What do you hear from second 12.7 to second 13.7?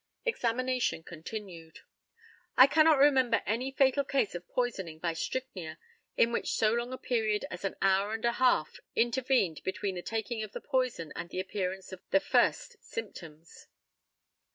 symptoms.